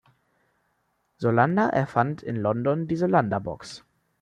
Solander 1.19 1.65
erfand 1.73 2.23
in 2.23 2.35
London 2.37 2.87
die 2.87 2.95
Solander-Box. 2.95 3.85